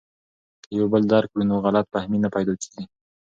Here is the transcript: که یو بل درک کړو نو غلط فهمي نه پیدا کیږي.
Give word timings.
که 0.63 0.69
یو 0.77 0.85
بل 0.93 1.01
درک 1.11 1.29
کړو 1.31 1.43
نو 1.49 1.55
غلط 1.65 1.85
فهمي 1.93 2.19
نه 2.23 2.29
پیدا 2.35 2.53
کیږي. 2.61 2.83